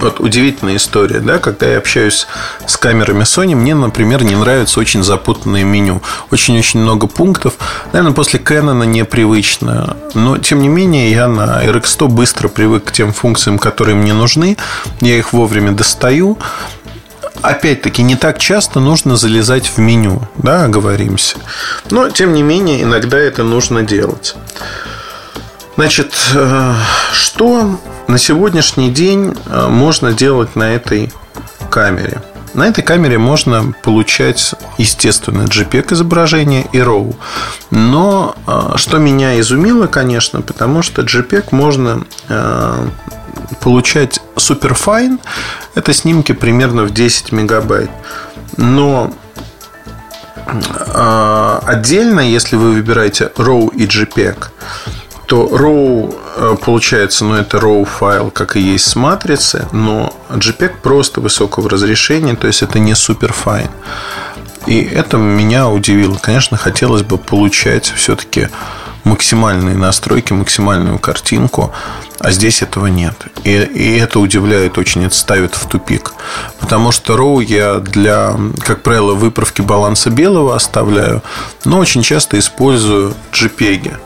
Вот 0.00 0.18
удивительная 0.18 0.76
история, 0.76 1.20
да, 1.20 1.38
когда 1.38 1.66
я 1.66 1.78
общаюсь 1.78 2.26
с 2.66 2.76
камерами 2.78 3.22
Sony, 3.24 3.54
мне, 3.54 3.74
например, 3.74 4.24
не 4.24 4.34
нравится 4.34 4.80
очень 4.80 5.02
запутанное 5.02 5.62
меню. 5.62 6.02
Очень-очень 6.30 6.80
много 6.80 7.06
пунктов. 7.06 7.54
Наверное, 7.92 8.14
после 8.14 8.40
Canon 8.40 8.86
непривычно. 8.86 9.96
Но, 10.14 10.38
тем 10.38 10.62
не 10.62 10.68
менее, 10.68 11.10
я 11.10 11.28
на 11.28 11.62
RX100 11.64 12.08
быстро 12.08 12.48
привык 12.48 12.84
к 12.84 12.92
тем 12.92 13.12
функциям, 13.12 13.58
которые 13.58 13.94
мне 13.94 14.14
нужны. 14.14 14.56
Я 15.00 15.18
их 15.18 15.34
вовремя 15.34 15.72
достаю 15.72 16.38
опять-таки, 17.42 18.02
не 18.02 18.16
так 18.16 18.38
часто 18.38 18.80
нужно 18.80 19.16
залезать 19.16 19.66
в 19.66 19.78
меню, 19.78 20.28
да, 20.36 20.64
оговоримся. 20.64 21.38
Но, 21.90 22.10
тем 22.10 22.34
не 22.34 22.42
менее, 22.42 22.82
иногда 22.82 23.18
это 23.18 23.44
нужно 23.44 23.82
делать. 23.82 24.34
Значит, 25.76 26.12
э, 26.34 26.74
что 27.12 27.80
на 28.10 28.18
сегодняшний 28.18 28.90
день 28.90 29.36
э, 29.46 29.68
можно 29.68 30.12
делать 30.12 30.56
на 30.56 30.74
этой 30.74 31.12
камере? 31.70 32.20
На 32.54 32.66
этой 32.66 32.82
камере 32.82 33.18
можно 33.18 33.72
получать, 33.84 34.56
естественно, 34.78 35.42
JPEG 35.42 35.94
изображение 35.94 36.66
и 36.72 36.78
RAW. 36.78 37.14
Но 37.70 38.34
э, 38.46 38.72
что 38.76 38.98
меня 38.98 39.38
изумило, 39.38 39.86
конечно, 39.86 40.42
потому 40.42 40.82
что 40.82 41.02
JPEG 41.02 41.46
можно 41.52 42.04
получать 43.60 44.20
Superfine. 44.36 45.20
Это 45.74 45.92
снимки 45.92 46.32
примерно 46.32 46.84
в 46.84 46.92
10 46.92 47.32
мегабайт. 47.32 47.90
Но 48.56 49.12
отдельно, 51.64 52.20
если 52.20 52.56
вы 52.56 52.72
выбираете 52.72 53.30
RAW 53.36 53.72
и 53.74 53.86
JPEG, 53.86 54.46
то 55.30 55.46
RAW 55.46 56.12
э, 56.38 56.56
получается, 56.60 57.24
ну, 57.24 57.36
это 57.36 57.58
RAW 57.58 57.84
файл, 57.84 58.32
как 58.32 58.56
и 58.56 58.60
есть 58.60 58.86
с 58.86 58.96
матрицы, 58.96 59.68
но 59.70 60.12
JPEG 60.28 60.80
просто 60.82 61.20
высокого 61.20 61.70
разрешения, 61.70 62.34
то 62.34 62.48
есть 62.48 62.62
это 62.62 62.80
не 62.80 62.96
super 62.96 63.32
fine. 63.32 63.70
И 64.66 64.80
это 64.80 65.18
меня 65.18 65.68
удивило. 65.68 66.16
Конечно, 66.16 66.56
хотелось 66.56 67.04
бы 67.04 67.16
получать 67.16 67.92
все-таки 67.94 68.48
максимальные 69.04 69.76
настройки, 69.76 70.32
максимальную 70.32 70.98
картинку, 70.98 71.72
а 72.18 72.32
здесь 72.32 72.60
этого 72.62 72.88
нет. 72.88 73.14
И, 73.44 73.50
и 73.52 73.98
это 73.98 74.18
удивляет 74.18 74.78
очень, 74.78 75.04
это 75.04 75.14
ставит 75.14 75.54
в 75.54 75.64
тупик. 75.68 76.12
Потому 76.58 76.90
что 76.90 77.14
RAW 77.14 77.44
я 77.44 77.78
для, 77.78 78.34
как 78.66 78.82
правило, 78.82 79.14
выправки 79.14 79.60
баланса 79.60 80.10
белого 80.10 80.56
оставляю, 80.56 81.22
но 81.64 81.78
очень 81.78 82.02
часто 82.02 82.36
использую 82.36 83.14
JPEG 83.32 83.96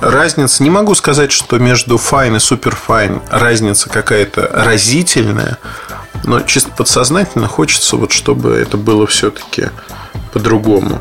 разница, 0.00 0.62
не 0.62 0.70
могу 0.70 0.94
сказать, 0.94 1.32
что 1.32 1.58
между 1.58 1.96
Fine 1.96 2.36
и 2.36 2.38
Superfine 2.38 3.22
разница 3.30 3.88
какая-то 3.88 4.50
разительная, 4.52 5.58
но 6.24 6.40
чисто 6.40 6.70
подсознательно 6.70 7.48
хочется, 7.48 7.96
вот, 7.96 8.12
чтобы 8.12 8.54
это 8.54 8.76
было 8.76 9.06
все-таки 9.06 9.70
по-другому. 10.32 11.00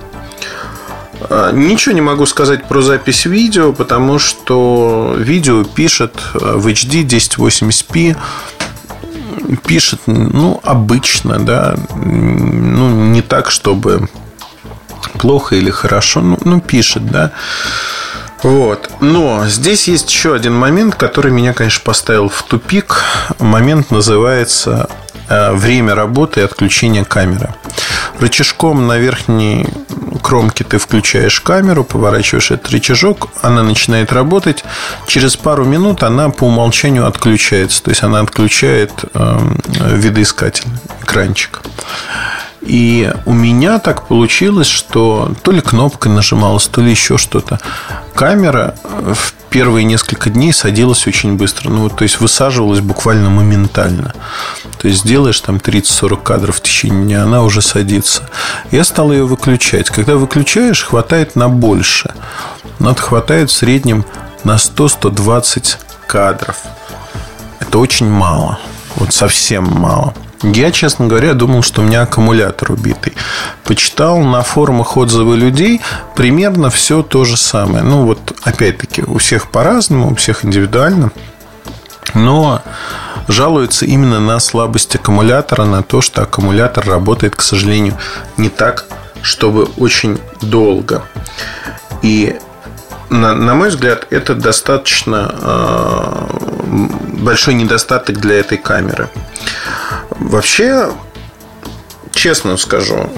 А, 1.30 1.51
ничего 1.51 1.96
не 1.96 2.01
могу 2.01 2.25
сказать 2.25 2.68
про 2.68 2.82
запись 2.82 3.25
видео, 3.25 3.74
потому 3.74 4.20
что 4.20 5.16
видео 5.18 5.63
пишет 5.63 6.13
в 6.34 6.68
HD 6.68 7.06
1080p 7.06 8.16
пишет, 9.66 10.01
ну, 10.08 10.60
обычно, 10.63 11.39
да, 11.39 11.75
ну, 11.96 12.89
не 13.08 13.22
так, 13.22 13.50
чтобы 13.51 14.10
плохо 15.20 15.56
или 15.56 15.70
хорошо, 15.70 16.22
ну, 16.22 16.38
ну 16.44 16.60
пишет, 16.60 17.06
да. 17.06 17.32
Вот. 18.44 18.89
Но 19.00 19.48
здесь 19.48 19.88
есть 19.88 20.10
еще 20.10 20.36
один 20.36 20.53
момент, 20.53 20.96
который 20.96 21.32
меня, 21.32 21.53
конечно, 21.53 21.82
поставил 21.84 22.29
в 22.29 22.44
тупик. 22.44 23.03
Момент 23.39 23.91
называется 23.91 24.89
э, 25.27 25.53
время 25.53 25.96
работы 25.96 26.41
и 26.41 26.44
отключения 26.44 27.03
камеры. 27.03 27.53
Рычажком 28.20 28.88
на 28.88 28.98
верхней 28.98 29.67
кромке 30.22 30.63
ты 30.63 30.77
включаешь 30.77 31.39
камеру, 31.39 31.84
поворачиваешь 31.84 32.51
этот 32.51 32.70
рычажок, 32.72 33.29
она 33.41 33.63
начинает 33.63 34.12
работать. 34.12 34.63
Через 35.08 35.36
пару 35.36 35.65
минут 35.65 36.03
она 36.03 36.29
по 36.29 36.46
умолчанию 36.46 37.08
отключается. 37.08 37.84
То 37.84 37.91
есть 37.91 38.03
она 38.03 38.20
отключает 38.20 38.91
э, 39.13 39.39
видоискатель, 39.94 40.67
экранчик. 41.01 41.62
И 42.62 43.14
у 43.26 43.34
меня 43.34 43.80
так 43.80 44.08
получилось, 44.08 44.68
что 44.68 45.34
то 45.44 45.52
ли 45.52 45.62
кнопкой 45.62 46.12
нажималась, 46.12 46.68
то 46.68 46.82
ли 46.82 46.92
еще 46.92 47.18
что-то. 47.18 47.60
Камера 48.14 48.76
в 48.84 49.34
первые 49.50 49.86
несколько 49.86 50.30
дней 50.30 50.52
садилась 50.54 51.08
очень 51.08 51.38
быстро. 51.38 51.70
Ну, 51.70 51.90
то 51.90 52.04
есть 52.04 52.20
высаживалась 52.20 52.80
буквально 52.80 53.30
моментально. 53.30 54.14
То 54.80 54.88
есть 54.88 55.06
делаешь 55.06 55.40
там 55.40 55.58
30-40 55.58 56.24
кадров 56.24 56.58
в 56.58 56.62
течение 56.62 57.04
дня, 57.04 57.24
она 57.24 57.44
уже 57.44 57.62
садится. 57.62 58.30
Я 58.72 58.84
стал 58.84 59.12
ее 59.12 59.26
выключать. 59.26 59.90
Когда 59.90 60.16
выключаешь, 60.16 60.84
хватает 60.84 61.36
на 61.36 61.50
больше. 61.50 62.14
Но 62.80 62.93
хватает 62.96 63.50
в 63.50 63.54
среднем 63.54 64.06
на 64.43 64.56
100-120 64.56 65.78
кадров. 66.08 66.58
Это 67.60 67.80
очень 67.80 68.10
мало. 68.10 68.60
Вот 68.96 69.13
совсем 69.13 69.63
мало. 69.63 70.13
Я, 70.43 70.71
честно 70.71 71.08
говоря, 71.08 71.34
думал, 71.34 71.63
что 71.63 71.82
у 71.82 71.86
меня 71.86 72.04
аккумулятор 72.04 72.71
убитый. 72.71 73.13
Почитал 73.63 74.19
на 74.19 74.43
форумах 74.43 74.95
отзывы 74.95 75.36
людей 75.36 75.82
примерно 76.15 76.69
все 76.69 77.02
то 77.02 77.26
же 77.26 77.38
самое. 77.38 77.84
Ну, 77.84 78.06
вот, 78.06 78.34
опять-таки, 78.43 79.02
у 79.02 79.17
всех 79.17 79.50
по-разному, 79.50 80.12
у 80.12 80.15
всех 80.15 80.45
индивидуально. 80.45 81.12
Но 82.13 82.62
жалуются 83.28 83.86
именно 83.86 84.19
на 84.19 84.39
слабость 84.39 84.95
аккумулятора, 84.95 85.65
на 85.65 85.84
то, 85.84 86.02
что 86.02 86.21
аккумулятор 86.21 86.86
работает, 86.86 87.36
к 87.36 87.41
сожалению, 87.41 87.97
не 88.38 88.50
так, 88.50 88.86
чтобы 89.21 89.65
очень 89.78 90.19
долго. 90.41 91.04
И 92.02 92.38
на, 93.10 93.34
на 93.34 93.56
мой 93.56 93.69
взгляд, 93.69 94.08
это 94.10 94.36
достаточно 94.36 95.34
э, 95.34 96.28
большой 97.19 97.54
недостаток 97.54 98.19
для 98.19 98.36
этой 98.36 98.58
камеры. 98.58 99.10
Вообще, 100.10 100.91
честно 102.12 102.58
скажу, 102.58 103.10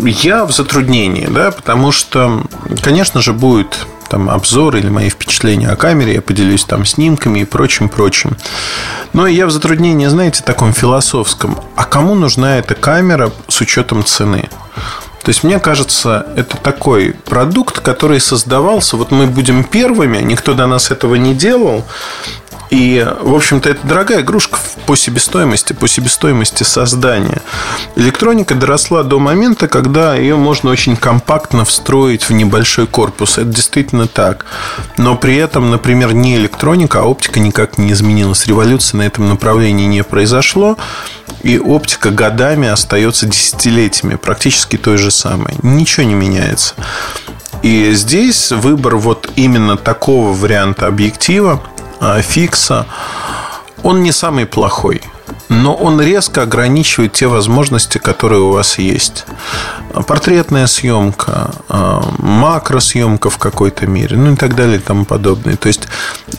я 0.00 0.44
в 0.44 0.52
затруднении, 0.52 1.26
да, 1.26 1.50
потому 1.50 1.92
что, 1.92 2.42
конечно 2.82 3.20
же, 3.20 3.32
будет 3.32 3.86
там 4.08 4.30
обзор 4.30 4.76
или 4.76 4.88
мои 4.88 5.10
впечатления 5.10 5.68
о 5.68 5.76
камере, 5.76 6.14
я 6.14 6.22
поделюсь 6.22 6.64
там 6.64 6.84
снимками 6.84 7.40
и 7.40 7.44
прочим-прочим. 7.44 8.36
Но 9.12 9.26
я 9.26 9.46
в 9.46 9.50
затруднении, 9.50 10.06
знаете, 10.06 10.42
таком 10.42 10.72
философском. 10.72 11.58
А 11.76 11.84
кому 11.84 12.14
нужна 12.14 12.58
эта 12.58 12.74
камера 12.74 13.30
с 13.48 13.60
учетом 13.60 14.04
цены? 14.04 14.48
То 15.22 15.30
есть, 15.30 15.44
мне 15.44 15.58
кажется, 15.58 16.26
это 16.36 16.56
такой 16.56 17.12
продукт, 17.12 17.80
который 17.80 18.18
создавался. 18.18 18.96
Вот 18.96 19.10
мы 19.10 19.26
будем 19.26 19.62
первыми, 19.62 20.18
никто 20.18 20.54
до 20.54 20.66
нас 20.66 20.90
этого 20.90 21.16
не 21.16 21.34
делал. 21.34 21.84
И, 22.70 23.06
в 23.20 23.34
общем-то, 23.34 23.70
это 23.70 23.86
дорогая 23.86 24.20
игрушка 24.20 24.58
по 24.86 24.94
себестоимости, 24.94 25.72
по 25.72 25.88
себестоимости 25.88 26.64
создания. 26.64 27.40
Электроника 27.96 28.54
доросла 28.54 29.02
до 29.02 29.18
момента, 29.18 29.68
когда 29.68 30.14
ее 30.14 30.36
можно 30.36 30.70
очень 30.70 30.96
компактно 30.96 31.64
встроить 31.64 32.28
в 32.28 32.32
небольшой 32.32 32.86
корпус. 32.86 33.38
Это 33.38 33.46
действительно 33.46 34.06
так. 34.06 34.44
Но 34.98 35.16
при 35.16 35.36
этом, 35.36 35.70
например, 35.70 36.12
не 36.12 36.36
электроника, 36.36 37.00
а 37.00 37.04
оптика 37.04 37.40
никак 37.40 37.78
не 37.78 37.92
изменилась. 37.92 38.46
Революции 38.46 38.98
на 38.98 39.02
этом 39.02 39.28
направлении 39.28 39.86
не 39.86 40.04
произошло. 40.04 40.76
И 41.42 41.58
оптика 41.58 42.10
годами 42.10 42.68
остается 42.68 43.26
десятилетиями, 43.26 44.16
практически 44.16 44.76
той 44.76 44.98
же 44.98 45.10
самой. 45.10 45.54
Ничего 45.62 46.04
не 46.04 46.14
меняется. 46.14 46.74
И 47.62 47.92
здесь 47.92 48.52
выбор 48.52 48.96
вот 48.96 49.30
именно 49.36 49.76
такого 49.76 50.32
варианта 50.32 50.86
объектива– 50.86 51.62
фикса, 52.22 52.86
он 53.82 54.02
не 54.02 54.12
самый 54.12 54.46
плохой. 54.46 55.02
Но 55.48 55.74
он 55.74 56.00
резко 56.00 56.42
ограничивает 56.42 57.14
те 57.14 57.26
возможности, 57.26 57.98
которые 57.98 58.40
у 58.40 58.52
вас 58.52 58.78
есть. 58.78 59.24
Портретная 60.06 60.66
съемка, 60.66 61.52
а, 61.68 62.04
макросъемка 62.18 63.30
в 63.30 63.38
какой-то 63.38 63.86
мере, 63.86 64.16
ну 64.16 64.32
и 64.34 64.36
так 64.36 64.54
далее 64.54 64.76
и 64.76 64.80
тому 64.80 65.04
подобное. 65.04 65.56
То 65.56 65.68
есть 65.68 65.88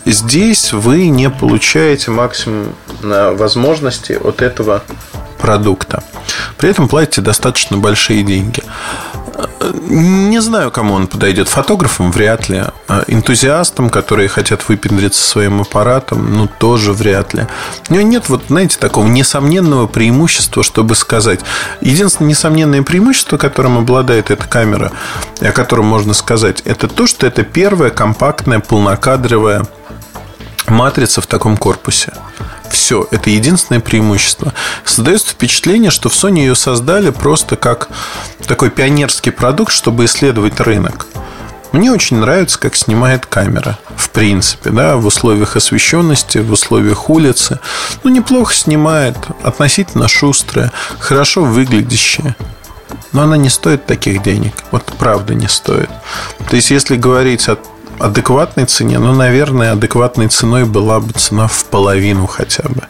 здесь 0.06 0.74
вы 0.74 1.08
не 1.08 1.30
получаете 1.30 2.12
максимум 2.12 2.76
возможностей 3.02 4.16
от 4.16 4.42
этого 4.42 4.84
продукта. 5.40 6.04
При 6.58 6.70
этом 6.70 6.88
платите 6.88 7.22
достаточно 7.22 7.78
большие 7.78 8.24
деньги. 8.24 8.62
Не 9.90 10.42
знаю, 10.42 10.72
кому 10.72 10.94
он 10.94 11.08
подойдет. 11.08 11.48
Фотографам 11.48 12.12
вряд 12.12 12.50
ли. 12.50 12.64
А 12.88 13.04
энтузиастам, 13.08 13.90
которые 13.90 14.30
хотят 14.30 14.68
выпендриться 14.68 15.22
своим 15.22 15.62
аппаратом, 15.62 16.34
ну, 16.36 16.48
тоже 16.48 16.94
вряд 16.94 17.34
ли. 17.34 17.48
У 17.90 17.94
него 17.94 18.04
нет, 18.04 18.30
вот, 18.30 18.44
знаете, 18.48 18.78
такого 18.78 19.08
несомненного 19.08 19.88
преимущества, 19.88 20.64
чтобы 20.64 20.96
сказать. 20.96 21.42
Единственное 21.82 22.30
несомненное 22.30 22.84
преимущество, 22.84 23.38
которым 23.38 23.78
обладает 23.78 24.32
эта 24.32 24.48
камера, 24.48 24.92
о 25.42 25.52
котором 25.52 25.86
можно 25.86 26.14
сказать, 26.14 26.62
это 26.66 26.88
то, 26.88 27.08
что 27.08 27.28
это 27.28 27.44
первая 27.44 27.90
компактная 27.90 28.60
полнокадровая 28.60 29.66
матрица 30.70 31.22
в 31.22 31.28
таком 31.28 31.58
корпусе. 31.58 32.14
Все, 32.70 33.08
это 33.12 33.30
единственное 33.30 33.80
преимущество. 33.82 34.54
Создается 34.86 35.30
впечатление, 35.30 35.92
что 35.92 36.10
в 36.10 36.14
Sony 36.14 36.40
ее 36.40 36.56
создали 36.56 37.10
просто 37.10 37.56
как 37.56 37.90
такой 38.46 38.70
пионерский 38.70 39.32
продукт, 39.32 39.74
чтобы 39.74 40.06
исследовать 40.06 40.60
рынок. 40.60 41.08
Мне 41.72 41.92
очень 41.92 42.18
нравится, 42.18 42.60
как 42.60 42.76
снимает 42.76 43.26
камера. 43.28 43.78
В 43.96 44.10
принципе, 44.10 44.72
да, 44.72 44.98
в 44.98 45.06
условиях 45.06 45.56
освещенности, 45.56 46.40
в 46.40 46.52
условиях 46.52 47.10
улицы. 47.10 47.60
Ну, 48.04 48.10
неплохо 48.10 48.54
снимает, 48.54 49.16
относительно 49.44 50.08
шустрая, 50.08 50.72
хорошо 50.98 51.44
выглядящая. 51.44 52.36
Но 53.12 53.24
она 53.24 53.38
не 53.38 53.50
стоит 53.50 53.86
таких 53.86 54.24
денег. 54.24 54.54
Вот 54.72 54.84
правда 54.98 55.36
не 55.36 55.48
стоит. 55.48 55.90
То 56.50 56.56
есть, 56.56 56.72
если 56.72 56.96
говорить 56.96 57.48
о 57.48 57.58
адекватной 58.00 58.66
цене, 58.66 59.00
ну, 59.00 59.14
наверное, 59.14 59.74
адекватной 59.74 60.28
ценой 60.28 60.66
была 60.66 61.00
бы 61.00 61.12
цена 61.14 61.48
в 61.48 61.66
половину 61.66 62.28
хотя 62.28 62.64
бы. 62.68 62.84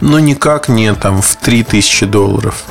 Но 0.00 0.18
никак 0.18 0.68
не 0.68 0.92
там 0.94 1.22
в 1.22 1.36
3000 1.36 2.06
долларов. 2.06 2.64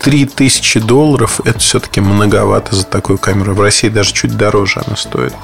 3000 0.00 0.80
долларов 0.80 1.40
это 1.44 1.58
все-таки 1.58 2.00
многовато 2.00 2.74
за 2.74 2.84
такую 2.84 3.18
камеру. 3.18 3.54
В 3.54 3.60
России 3.60 3.88
даже 3.88 4.12
чуть 4.12 4.36
дороже 4.36 4.82
она 4.86 4.96
стоит. 4.96 5.34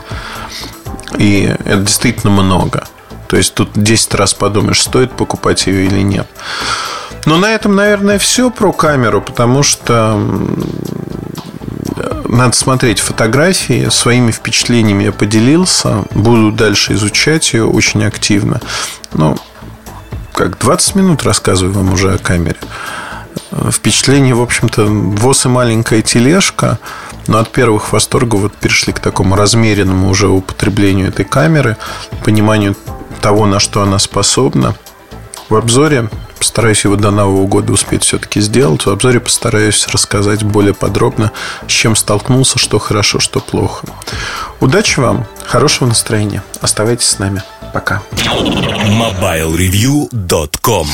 И 1.19 1.55
это 1.65 1.79
действительно 1.79 2.31
много. 2.31 2.85
То 3.29 3.37
есть 3.37 3.55
тут 3.55 3.71
10 3.75 4.15
раз 4.15 4.35
подумаешь, 4.35 4.83
стоит 4.83 5.13
покупать 5.13 5.67
ее 5.67 5.87
или 5.87 6.01
нет. 6.01 6.27
Но 7.27 7.39
на 7.39 7.55
этом, 7.55 7.77
наверное, 7.77 8.19
все 8.19 8.51
про 8.51 8.73
камеру, 8.73 9.21
потому 9.21 9.63
что 9.63 10.21
надо 12.31 12.57
смотреть 12.57 13.01
фотографии. 13.01 13.89
Своими 13.91 14.31
впечатлениями 14.31 15.05
я 15.05 15.13
поделился. 15.13 16.05
Буду 16.13 16.53
дальше 16.53 16.95
изучать 16.95 17.53
ее 17.53 17.67
очень 17.67 18.05
активно. 18.05 18.61
Ну, 19.13 19.37
как 20.33 20.59
20 20.59 20.95
минут 20.95 21.23
рассказываю 21.25 21.75
вам 21.75 21.93
уже 21.93 22.15
о 22.15 22.19
камере. 22.19 22.59
Впечатление, 23.71 24.35
в 24.35 24.43
общем-то, 24.43 24.87
ВОЗ 24.87 25.47
и 25.47 25.49
маленькая 25.49 26.03
тележка. 26.03 26.79
Но 27.27 27.39
от 27.39 27.51
первых 27.51 27.93
восторгов 27.93 28.41
вот 28.43 28.55
перешли 28.55 28.93
к 28.93 29.01
такому 29.01 29.37
размеренному 29.37 30.09
уже 30.09 30.29
употреблению 30.29 31.09
этой 31.09 31.25
камеры, 31.25 31.77
пониманию 32.25 32.77
того, 33.21 33.47
на 33.47 33.61
что 33.61 33.83
она 33.83 33.99
способна. 33.99 34.75
В 35.51 35.57
обзоре 35.57 36.09
постараюсь 36.39 36.85
его 36.85 36.97
до 36.97 37.11
Нового 37.11 37.47
года 37.47 37.73
успеть 37.73 38.05
все-таки 38.05 38.41
сделать. 38.41 38.87
В 38.87 38.91
обзоре 38.91 39.19
постараюсь 39.19 39.89
рассказать 39.89 40.45
более 40.45 40.75
подробно, 40.75 41.33
с 41.67 41.73
чем 41.73 41.97
столкнулся, 41.97 42.57
что 42.59 42.79
хорошо, 42.79 43.19
что 43.19 43.41
плохо. 43.41 43.89
Удачи 44.61 45.01
вам, 45.01 45.27
хорошего 45.45 45.89
настроения. 45.89 46.45
Оставайтесь 46.61 47.09
с 47.09 47.19
нами. 47.19 47.43
Пока. 47.73 48.01
MobileReview.com 48.13 50.87